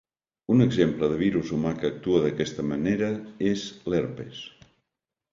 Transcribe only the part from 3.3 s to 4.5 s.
és l'herpes.